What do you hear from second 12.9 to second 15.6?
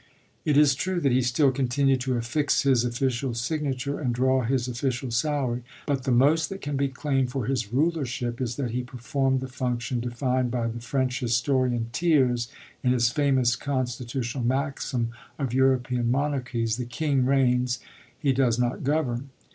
his famous constitu tional maxim of